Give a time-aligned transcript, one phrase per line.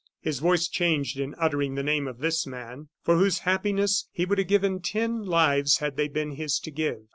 [0.19, 4.39] His voice changed in uttering the name of this man, for whose happiness he would
[4.39, 7.01] have given ten lives had they been his to give.